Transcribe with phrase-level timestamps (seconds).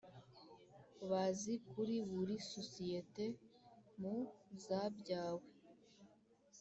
[1.09, 3.25] Bazi kuri buri sosiyete
[3.99, 4.15] mu
[4.65, 5.47] zabyawe